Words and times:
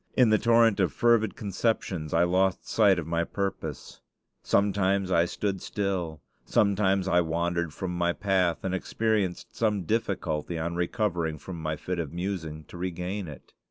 In 0.17 0.31
the 0.31 0.39
torrent 0.39 0.79
of 0.79 0.91
fervid 0.91 1.35
conceptions 1.35 2.11
I 2.11 2.23
lost 2.23 2.67
sight 2.67 2.97
of 2.97 3.05
my 3.05 3.23
purpose. 3.23 4.01
Sometimes 4.41 5.11
I 5.11 5.25
stood 5.25 5.61
still; 5.61 6.23
sometimes 6.43 7.07
I 7.07 7.21
wandered 7.21 7.71
from 7.71 7.95
my 7.95 8.11
path, 8.11 8.63
and 8.63 8.73
experienced 8.73 9.55
some 9.55 9.83
difficulty, 9.83 10.57
on 10.57 10.73
recovering 10.73 11.37
from 11.37 11.61
my 11.61 11.75
fit 11.75 11.99
of 11.99 12.11
musing, 12.11 12.63
to 12.69 12.77
regain 12.77 13.27
it. 13.27 13.53